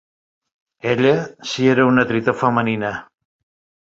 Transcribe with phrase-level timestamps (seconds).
[0.93, 2.91] Ella, si era una Tritó femenina.